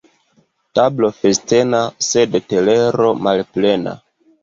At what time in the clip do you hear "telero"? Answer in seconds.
2.51-3.15